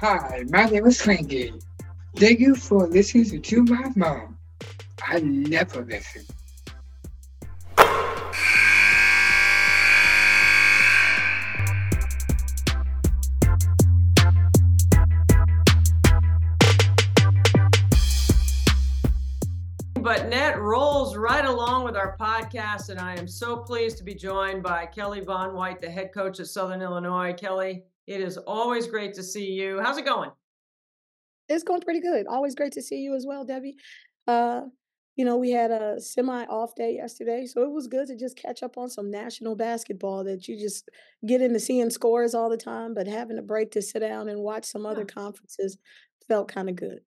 [0.00, 1.52] Hi, my name is Frankie.
[2.14, 4.38] Thank you for listening to my mom.
[5.04, 6.22] I never listen.
[19.96, 24.14] But net rolls right along with our podcast, and I am so pleased to be
[24.14, 27.32] joined by Kelly Bond-White, the head coach at Southern Illinois.
[27.32, 29.80] Kelly, it is always great to see you.
[29.82, 30.30] How's it going?
[31.48, 32.26] It's going pretty good.
[32.26, 33.76] Always great to see you as well, Debbie.
[34.26, 34.62] Uh,
[35.16, 38.36] you know, we had a semi off day yesterday, so it was good to just
[38.36, 40.88] catch up on some national basketball that you just
[41.26, 44.40] get into seeing scores all the time, but having a break to sit down and
[44.40, 45.76] watch some other conferences
[46.28, 47.00] felt kind of good.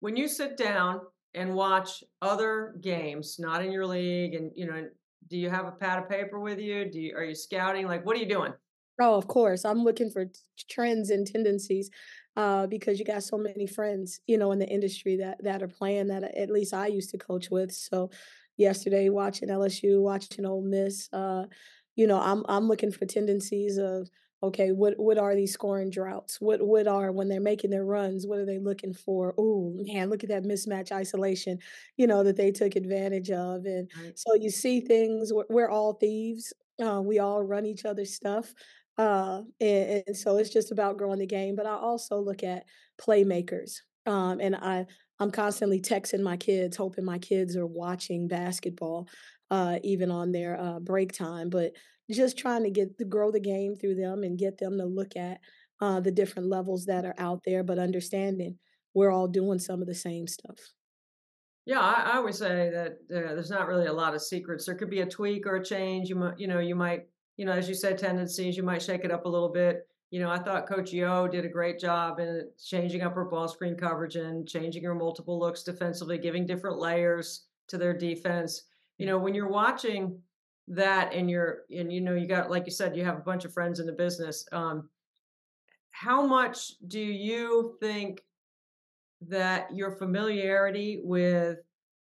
[0.00, 1.00] When you sit down
[1.34, 4.88] and watch other games, not in your league, and you know,
[5.28, 6.90] do you have a pad of paper with you?
[6.90, 7.86] Do you are you scouting?
[7.86, 8.52] Like, what are you doing?
[9.00, 9.64] Oh, of course.
[9.64, 11.90] I'm looking for t- trends and tendencies
[12.36, 15.68] uh, because you got so many friends, you know, in the industry that that are
[15.68, 17.72] playing that at least I used to coach with.
[17.72, 18.10] So
[18.56, 21.46] yesterday, watching LSU, watching Ole Miss, uh,
[21.96, 24.08] you know, I'm I'm looking for tendencies of
[24.44, 26.40] okay, what what are these scoring droughts?
[26.40, 28.26] What what are when they're making their runs?
[28.28, 29.34] What are they looking for?
[29.38, 31.58] Oh man, look at that mismatch isolation,
[31.96, 34.14] you know, that they took advantage of, and Right.
[34.14, 35.32] so you see things.
[35.32, 36.52] We're, we're all thieves.
[36.84, 38.52] Uh, we all run each other's stuff
[38.98, 41.56] uh, and, and so it's just about growing the game.
[41.56, 42.64] But I also look at
[43.00, 43.76] playmakers.
[44.06, 44.86] Um, and I
[45.18, 49.08] I'm constantly texting my kids, hoping my kids are watching basketball,
[49.50, 51.48] uh, even on their uh, break time.
[51.50, 51.72] But
[52.10, 55.16] just trying to get to grow the game through them and get them to look
[55.16, 55.40] at
[55.80, 58.58] uh, the different levels that are out there, but understanding
[58.94, 60.58] we're all doing some of the same stuff.
[61.66, 64.66] Yeah, I, I always say that uh, there's not really a lot of secrets.
[64.66, 66.08] There could be a tweak or a change.
[66.10, 68.56] You might, you know, you might, you know, as you said, tendencies.
[68.56, 69.86] You might shake it up a little bit.
[70.10, 73.48] You know, I thought Coach Yo did a great job in changing up her ball
[73.48, 78.64] screen coverage and changing her multiple looks defensively, giving different layers to their defense.
[78.98, 80.20] You know, when you're watching
[80.68, 83.44] that and you're, and you know, you got, like you said, you have a bunch
[83.44, 84.46] of friends in the business.
[84.52, 84.88] Um,
[85.90, 88.22] how much do you think
[89.28, 91.58] that your familiarity with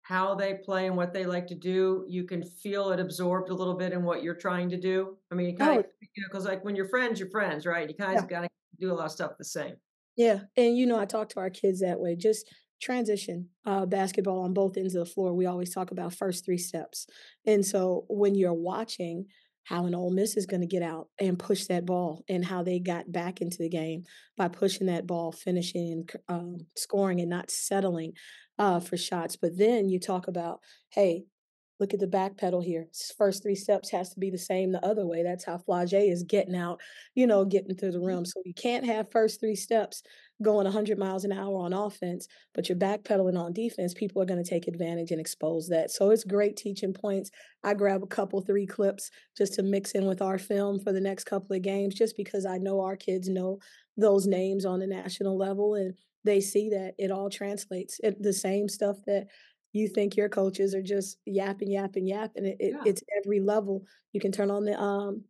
[0.05, 3.55] how they play and what they like to do, you can feel it absorbed a
[3.55, 5.17] little bit in what you're trying to do?
[5.31, 5.85] I mean, you kind Oh, of,
[6.15, 7.89] you know, because like when you're friends, you're friends, right?
[7.89, 8.19] You kind yeah.
[8.19, 8.49] of got to
[8.79, 9.77] do a lot of stuff the same.
[10.15, 12.15] Yeah, and you know, I talk to our kids that way.
[12.15, 12.47] Just
[12.79, 15.33] transition uh, basketball on both ends of the floor.
[15.33, 17.07] We always talk about first three steps,
[17.47, 19.25] and so when you're watching
[19.63, 22.61] how an Ole Miss is going to get out and push that ball, and how
[22.61, 24.03] they got back into the game
[24.37, 28.13] by pushing that ball, finishing, and um, scoring, and not settling
[28.57, 29.35] uh, for shots.
[29.35, 31.25] But then you talk about, hey,
[31.79, 32.87] Look at the back pedal here.
[33.17, 35.23] First three steps has to be the same the other way.
[35.23, 36.79] That's how Flau'jae is getting out,
[37.15, 38.23] you know, getting through the rim.
[38.23, 40.01] So you can't have first three steps
[40.41, 43.93] going 100 miles an hour on offense, but you're backpedaling on defense.
[43.93, 45.91] People are going to take advantage and expose that.
[45.91, 47.29] So it's great teaching points.
[47.61, 51.01] I grab a couple, three clips just to mix in with our film for the
[51.01, 53.59] next couple of games, just because I know our kids know
[53.97, 55.93] those names on the national level and
[56.25, 57.99] they see that it all translates.
[58.03, 59.27] It, the same stuff that
[59.73, 62.45] you think your coaches are just yapping, yapping, yapping.
[62.45, 62.83] It, it Yeah.
[62.85, 63.85] it's every level.
[64.13, 65.23] You can turn on the um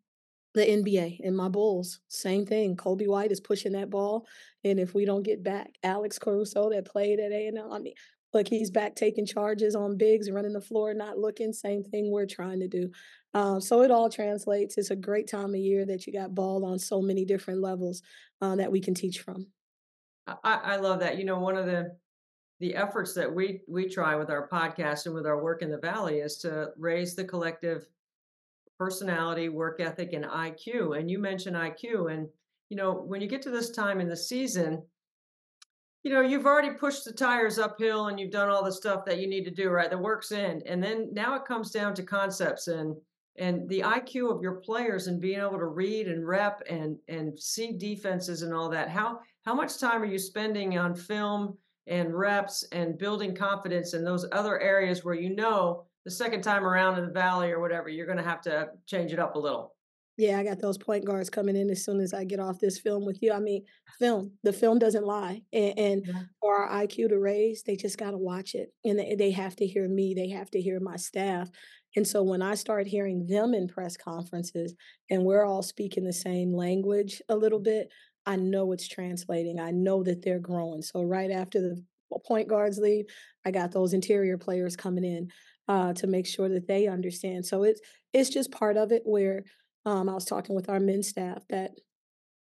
[0.54, 2.78] the NBA and my Bulls, same thing.
[2.78, 4.26] Coby White is pushing that ball,
[4.64, 7.94] and if we don't get back, Alex Caruso that played at A&M, I mean,
[8.34, 11.52] look, he's back taking charges on bigs, running the floor, not looking.
[11.52, 12.90] Same thing we're trying to do.
[13.34, 14.78] Um, so it all translates.
[14.78, 18.02] It's a great time of year that you got ball on so many different levels
[18.42, 19.48] uh, that we can teach from.
[20.28, 21.18] I, I love that.
[21.18, 21.96] You know, one of the
[22.60, 25.78] the efforts that we we try with our podcast and with our work in the
[25.78, 27.86] valley is to raise the collective
[28.78, 30.98] personality, work ethic, and IQ.
[30.98, 32.28] And you mentioned IQ, and
[32.70, 34.82] you know, when you get to this time in the season,
[36.04, 39.20] you know, you've already pushed the tires uphill and you've done all the stuff that
[39.20, 39.90] you need to do, right?
[39.90, 40.62] The work's in.
[40.68, 42.96] And then now it comes down to concepts and
[43.38, 47.38] and the IQ of your players and being able to read and rep and and
[47.38, 48.90] see defenses and all that.
[48.90, 51.58] How how much time are you spending on film
[51.88, 56.64] and reps and building confidence in those other areas where you know the second time
[56.64, 59.76] around in the valley or whatever, you're gonna have to change it up a little.
[60.18, 62.80] Yeah, I got those point guards coming in as soon as I get off this
[62.80, 63.34] film with you.
[63.34, 63.66] I mean,
[64.00, 65.42] film, the film doesn't lie.
[65.52, 66.22] And, and Yeah.
[66.40, 68.70] for our IQ to raise, they just got to watch it.
[68.86, 71.50] And they, they have to hear me, they have to hear my staff.
[71.98, 74.74] And so when I start hearing them in press conferences
[75.10, 77.90] and we're all speaking the same language a little bit,
[78.26, 79.60] I know it's translating.
[79.60, 80.82] I know that they're growing.
[80.82, 81.84] So right after the
[82.26, 83.06] point guards leave,
[83.46, 85.30] I got those interior players coming in
[85.68, 87.46] uh, to make sure that they understand.
[87.46, 87.82] So it's
[88.14, 89.44] it's just part of it where
[89.86, 91.72] um, I was talking with our men's staff that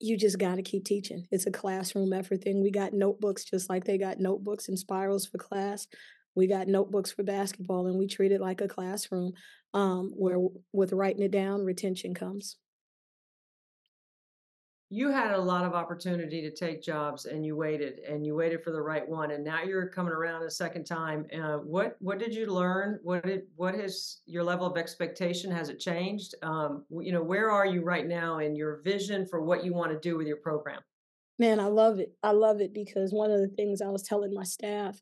[0.00, 1.26] you just got to keep teaching.
[1.30, 2.62] It's a classroom effort thing.
[2.62, 5.86] We got notebooks just like they got notebooks and spirals for class.
[6.36, 9.32] We got notebooks for basketball, and we treat it like a classroom
[9.74, 10.38] um, where,
[10.72, 12.56] with writing it down, retention comes.
[14.90, 18.62] You had a lot of opportunity to take jobs, and you waited, and you waited
[18.62, 21.26] for the right one, and now you're coming around a second time.
[21.32, 22.98] Uh, what what did you learn?
[23.02, 26.34] What did what has your level of expectation has it changed?
[26.42, 29.92] Um, you know, where are you right now in your vision for what you want
[29.92, 30.80] to do with your program?
[31.38, 32.14] Man, I love it.
[32.22, 35.00] I love it because one of the things I was telling my staff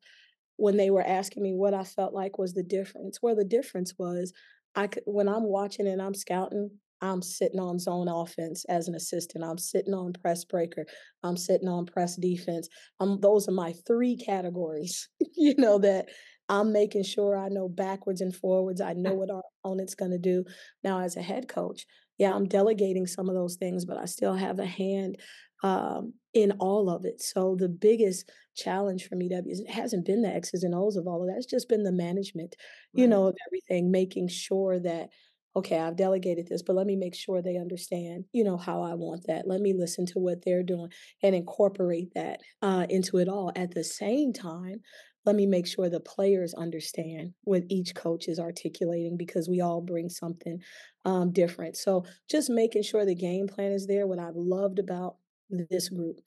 [0.57, 3.95] when they were asking me what I felt like was the difference, where the difference
[3.99, 4.33] was,
[4.75, 6.71] I could when I'm watching and I'm scouting,
[7.01, 9.45] I'm sitting on zone offense as an assistant.
[9.45, 10.87] I'm sitting on press breaker.
[11.23, 12.69] I'm sitting on press defense.
[13.01, 16.09] Um, those are my three categories, you know, that
[16.49, 18.81] I'm making sure I know backwards and forwards.
[18.81, 20.45] I know what our opponent's going to do.
[20.85, 21.87] Now, as a head coach,
[22.19, 25.17] yeah, I'm delegating some of those things, but I still have a hand
[25.63, 27.21] um, in all of it.
[27.21, 30.97] So the biggest challenge for me that is, it hasn't been the X's and O's
[30.97, 31.37] of all of that.
[31.39, 32.55] It's just been the management,
[32.95, 33.11] you Right.
[33.11, 35.11] know, of everything, making sure that,
[35.57, 38.95] okay, I've delegated this, but let me make sure they understand, you know, how I
[38.95, 39.49] want that.
[39.49, 40.91] Let me listen to what they're doing
[41.23, 43.53] and incorporate that uh, into it all.
[43.57, 44.83] At the same time,
[45.25, 49.81] let me make sure the players understand what each coach is articulating because we all
[49.81, 50.61] bring something
[51.07, 51.77] um, different.
[51.77, 54.07] So just making sure the game plan is there.
[54.07, 55.17] What I've loved about
[55.51, 56.21] this group,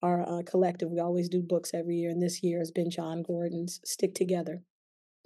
[0.00, 3.22] our uh, collective, we always do books every year, and this year has been Jon
[3.22, 4.62] Gordon's Stick Together.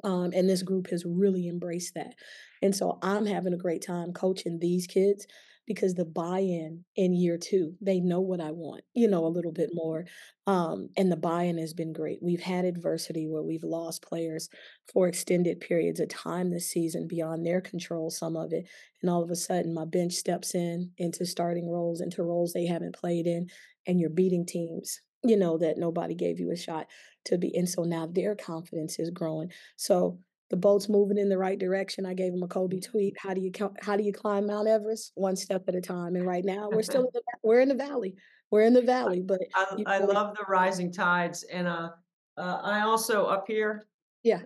[0.05, 2.15] Um, and this group has really embraced that.
[2.63, 5.27] And so I'm having a great time coaching these kids
[5.67, 9.53] because the buy-in in year two, they know what I want, you know, a little
[9.53, 10.05] bit more.
[10.49, 12.19] Um, and the buy-in has been great.
[12.21, 14.49] We've had adversity where we've lost players
[14.93, 18.69] for extended periods of time this season beyond their control, some of it.
[19.01, 22.67] And all of a sudden my bench steps in into starting roles, into roles they
[22.67, 23.49] haven't played in,
[23.87, 26.87] and you're beating teams, you know, that nobody gave you a shot
[27.27, 27.55] to be.
[27.57, 29.53] And so now their confidence is growing.
[29.77, 30.19] So
[30.49, 32.07] the boat's moving in the right direction.
[32.07, 33.17] I gave him a Kobe tweet.
[33.19, 35.13] How do you how do you climb Mount Everest?
[35.15, 36.17] One step at a time.
[36.17, 38.17] And right now we're still in the, we're in the valley.
[38.51, 41.91] We're in the valley, but I, you I love the rising tides, and uh,
[42.37, 43.87] uh, I also up here.
[44.25, 44.41] yeah,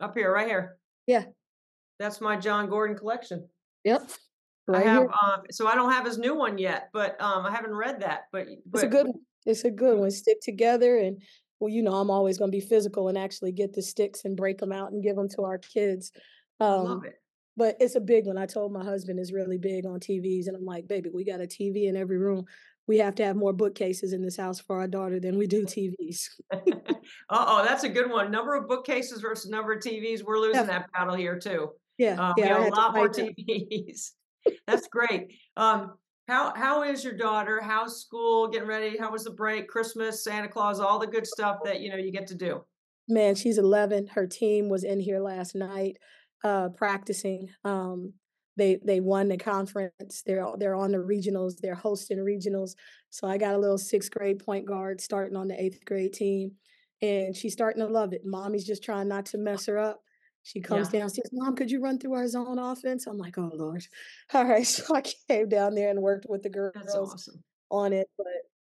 [0.00, 0.76] Up here, right here.
[1.06, 1.24] yeah,
[1.98, 3.48] That's my Jon Gordon collection.
[3.84, 4.02] yep,
[4.72, 7.74] I have um so I don't have his new one yet, but um I haven't
[7.74, 8.22] read that.
[8.32, 9.20] But It's a good one.
[9.46, 10.10] It's a good one.
[10.10, 11.20] Stick together and
[11.60, 14.36] well, you know, I'm always going to be physical and actually get the sticks and
[14.36, 16.10] break them out and give them to our kids.
[16.60, 17.14] Um, love it.
[17.56, 18.36] but it's a big one.
[18.36, 21.40] I told my husband is really big on TVs, and I'm like, baby, we got
[21.40, 22.44] a TV in every room.
[22.86, 25.64] We have to have more bookcases in this house for our daughter than we do
[25.66, 26.28] TVs.
[27.30, 28.30] Uh-oh, that's a good one.
[28.30, 30.22] Number of bookcases versus number of TVs.
[30.22, 31.70] We're losing Yeah, that battle here too.
[31.98, 32.68] yeah, Uh, yeah.
[32.68, 33.08] A lot more.
[33.08, 34.10] TVs.
[34.66, 35.32] That's great.
[35.56, 35.94] Um,
[36.28, 37.60] how how is your daughter?
[37.60, 38.48] How's school?
[38.48, 38.96] Getting ready?
[38.96, 39.68] How was the break?
[39.68, 42.64] Christmas, Santa Claus, all the good stuff that you know you get to do.
[43.08, 44.06] Man, she's 11.
[44.06, 45.98] Her team was in here last night,
[46.42, 47.50] uh, practicing.
[47.64, 48.14] Um,
[48.56, 50.22] they they won the conference.
[50.24, 51.56] They're they're on the regionals.
[51.58, 52.74] They're hosting regionals.
[53.10, 56.52] So I got a little sixth grade point guard starting on the eighth grade team,
[57.02, 58.24] and she's starting to love it.
[58.24, 60.00] Mommy's just trying not to mess her up.
[60.44, 63.06] She comes Yeah, downstairs, Mom, could you run through our zone offense?
[63.06, 63.84] I'm like, oh Lord.
[64.34, 64.66] All right.
[64.66, 67.42] So I came down there and worked with the girls awesome.
[67.70, 68.26] on it, but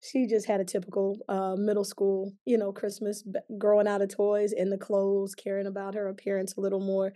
[0.03, 3.25] she just had a typical uh, middle school, you know, Christmas,
[3.57, 7.15] growing out of toys in the clothes, caring about her appearance a little more.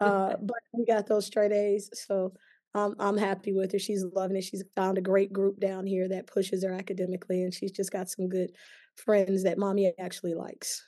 [0.00, 2.32] Uh, but we got those straight A's, so
[2.74, 3.78] I'm I'm happy with her.
[3.78, 4.42] She's loving it.
[4.42, 8.10] She's found a great group down here that pushes her academically, and she's just got
[8.10, 8.50] some good
[8.96, 10.82] friends that mommy actually likes.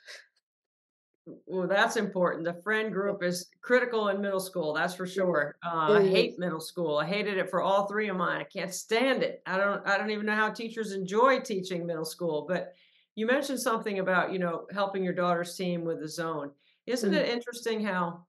[1.27, 2.45] Well, that's important.
[2.45, 5.57] The friend group is critical in middle school, that's for sure.
[5.65, 6.99] Uh, I hate middle school.
[6.99, 8.41] I hated it for all three of mine.
[8.41, 9.43] I can't stand it.
[9.45, 12.47] I don't I don't even know how teachers enjoy teaching middle school.
[12.49, 12.75] But
[13.17, 16.53] you mentioned something about, you know, helping your daughter's team with the zone.
[16.87, 17.21] Isn't Mm.
[17.21, 18.27] it interesting how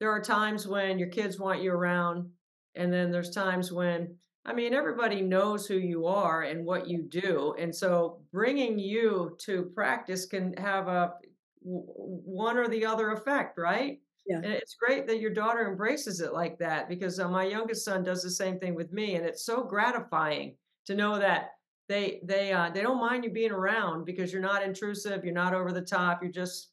[0.00, 2.30] there are times when your kids want you around,
[2.76, 7.02] and then there's times when I mean, everybody knows who you are and what you
[7.02, 11.14] do, and so bringing you to practice can have a
[11.68, 14.00] one or the other effect, right?
[14.26, 14.36] Yeah.
[14.36, 18.02] And it's great that your daughter embraces it like that because uh, my youngest son
[18.02, 20.56] does the same thing with me, and it's so gratifying
[20.86, 21.52] to know that
[21.88, 25.54] they they uh, they don't mind you being around because you're not intrusive, you're not
[25.54, 26.72] over the top, you're just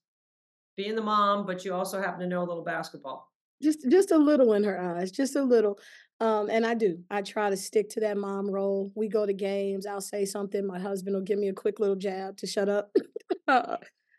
[0.76, 3.32] being the mom, but you also happen to know a little basketball.
[3.64, 5.80] Just just a little in her eyes, just a little.
[6.20, 7.00] Um, and I do.
[7.10, 8.92] I try to stick to that mom role.
[8.96, 11.96] We go to games, I'll say something, my husband will give me a quick little
[11.96, 12.94] jab to shut up.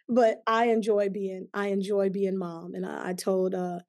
[0.09, 2.75] But I enjoy being I enjoy being mom.
[2.75, 3.81] And I, I told uh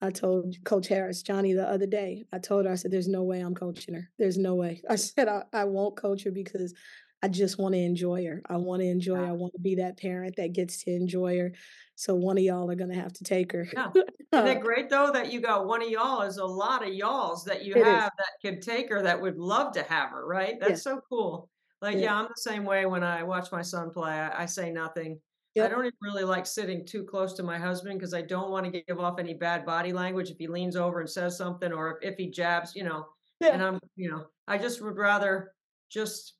[0.00, 3.22] I told Coach Harris, Johnny, the other day, I told her, I said, there's no
[3.22, 4.10] way I'm coaching her.
[4.18, 4.82] There's no way.
[4.90, 6.74] I said, I, I won't coach her because
[7.22, 8.42] I just want to enjoy her.
[8.48, 9.26] I want to enjoy her.
[9.26, 11.52] I want to be that parent that gets to enjoy her.
[11.94, 13.68] So one of y'all are going to have to take her.
[13.72, 13.90] Yeah.
[14.32, 17.44] Isn't it great though that you got one of y'all is a lot of y'alls
[17.44, 17.84] that you It is.
[17.84, 20.56] have that could take her that would love to have her, right?
[20.60, 20.68] Yeah.
[20.68, 21.48] That's so cool.
[21.80, 22.00] Like, Yeah.
[22.00, 24.10] yeah, I'm the same way when I watch my son play.
[24.10, 25.20] I, I say nothing.
[25.60, 28.72] I don't even really like sitting too close to my husband because I don't want
[28.72, 31.98] to give off any bad body language if he leans over and says something or
[32.00, 33.06] if, if he jabs, you know.
[33.52, 35.52] And I'm, you know, I just would rather
[35.90, 36.34] just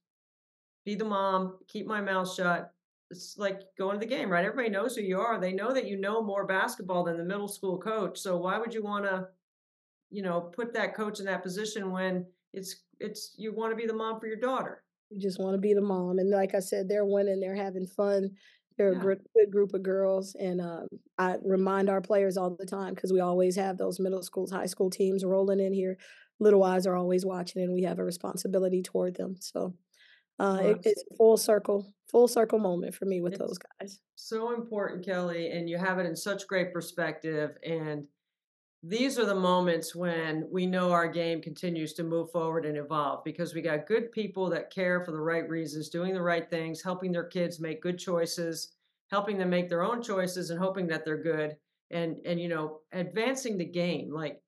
[0.85, 2.73] be the mom, keep my mouth shut.
[3.11, 4.45] It's like going to the game, right?
[4.45, 5.39] Everybody knows who you are.
[5.39, 8.19] They know that you know more basketball than the middle school coach.
[8.19, 9.27] So why would you want to,
[10.11, 13.87] you know, put that coach in that position when it's it's you want to be
[13.87, 14.83] the mom for your daughter?
[15.11, 16.19] You just want to be the mom.
[16.19, 18.31] And like I said, they're winning, they're having fun.
[18.83, 19.01] They're a Yeah.
[19.01, 20.35] gr- good group of girls.
[20.35, 24.23] And um, I remind our players all the time because we always have those middle
[24.25, 25.99] schools, high school teams rolling in here.
[26.41, 29.37] Little eyes are always watching, and we have a responsibility toward them.
[29.39, 29.75] So
[30.41, 34.01] uh, it, it's full circle, full circle moment for me with It's- those guys.
[34.17, 37.51] so important, Kelly, and you have it in such great perspective.
[37.65, 38.09] And
[38.85, 43.23] these are the moments when we know our game continues to move forward and evolve
[43.25, 46.83] because we got good people that care for the right reasons, doing the right things,
[46.83, 48.75] helping their kids make good choices,
[49.11, 51.57] helping them make their own choices, and hoping that they're good.
[51.91, 54.11] And and you know, advancing the game.
[54.13, 54.43] Like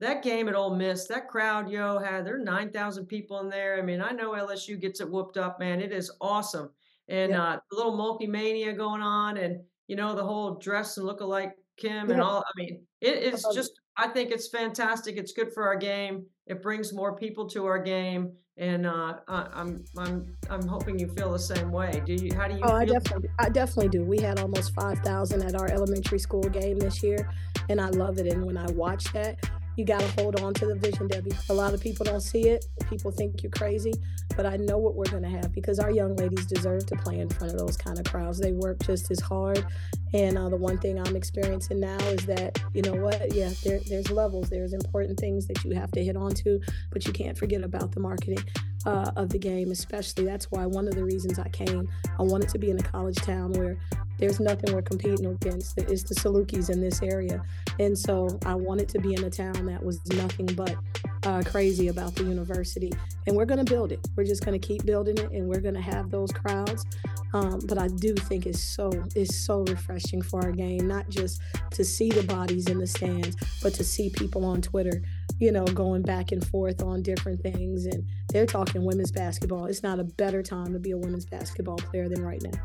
[0.00, 3.48] that game at Ole Miss, that crowd, yo, had there are nine thousand people in
[3.48, 3.78] there.
[3.78, 5.80] I mean, I know LSU gets it whooped up, man.
[5.80, 6.70] It is awesome,
[7.08, 7.42] and Yeah.
[7.42, 11.20] uh, the little Mulkey mania going on, and you know the whole dress and look
[11.20, 12.40] alike Kim and all.
[12.40, 13.72] I mean, it is just.
[13.96, 15.16] I think it's fantastic.
[15.16, 16.26] It's good for our game.
[16.46, 21.08] It brings more people to our game, and uh, I, I'm I'm I'm hoping you
[21.08, 22.02] feel the same way.
[22.04, 22.34] Do you?
[22.34, 24.04] How do you Oh, I definitely, I definitely do.
[24.04, 27.30] We had almost five thousand at our elementary school game this year,
[27.68, 28.32] and I love it.
[28.32, 29.38] And when I watch that,
[29.76, 31.32] you got to hold on to the vision, Debbie.
[31.48, 32.66] A lot of people don't see it.
[32.88, 33.92] People think you're crazy,
[34.36, 37.18] but I know what we're going to have because our young ladies deserve to play
[37.18, 38.38] in front of those kind of crowds.
[38.38, 39.64] They work just as hard.
[40.12, 43.34] And uh, the one thing I'm experiencing now is that, you know what?
[43.34, 44.48] Yeah, there, there's levels.
[44.48, 48.00] There's important things that you have to hit onto, but you can't forget about the
[48.00, 48.44] marketing
[48.86, 50.24] uh, of the game, especially.
[50.24, 51.88] That's why one of the reasons I came,
[52.18, 53.76] I wanted to be in a college town where
[54.18, 55.76] there's nothing we're competing against.
[55.78, 57.42] It's the Salukis in this area.
[57.78, 60.76] And so I wanted to be in a town that was nothing but
[61.24, 62.92] uh, crazy about the university.
[63.26, 64.06] And we're going to build it.
[64.16, 66.86] We're just going to keep building it and we're going to have those crowds.
[67.32, 71.40] Um, but I do think it's so it's so refreshing for our game, not just
[71.72, 75.02] to see the bodies in the stands, but to see people on Twitter,
[75.40, 77.86] you know, going back and forth on different things.
[77.86, 79.66] And they're talking women's basketball.
[79.66, 82.60] It's not a better time to be a women's basketball player than right now.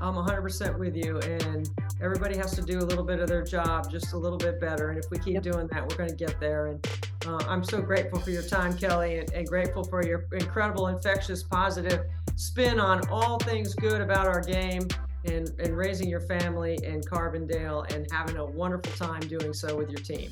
[0.00, 1.68] I'm 100% with you, and
[2.00, 4.88] everybody has to do a little bit of their job just a little bit better.
[4.88, 5.42] And if we keep Yep.
[5.42, 6.68] doing that, we're going to get there.
[6.68, 6.88] And
[7.26, 11.42] uh, I'm so grateful for your time, Kelly, and, and grateful for your incredible, infectious,
[11.42, 14.88] positive spin on all things good about our game
[15.26, 19.90] and, and raising your family in Carbondale and having a wonderful time doing so with
[19.90, 20.30] your team.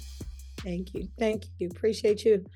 [0.58, 1.06] Thank you.
[1.18, 1.68] Thank you.
[1.68, 2.46] Appreciate you.